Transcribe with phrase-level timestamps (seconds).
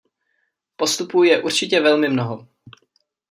[0.75, 2.47] Postupů je určitě velmi mnoho.